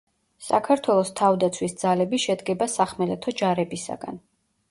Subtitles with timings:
[0.43, 4.21] საქართველოს თავდაცვის ძალები შედგება სახმელეთო ჯარებისაგან.